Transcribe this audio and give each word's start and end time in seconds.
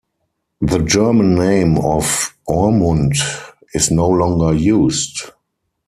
The 0.61 0.79
German 0.79 1.35
name 1.35 1.77
of 1.77 2.35
"Ormund" 2.49 3.13
is 3.75 3.91
no 3.91 4.07
longer 4.09 4.51
used. 4.51 5.21